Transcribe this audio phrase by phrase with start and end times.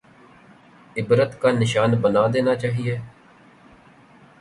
[0.95, 2.97] عبرت کا نشان بنا دینا چاہیے؟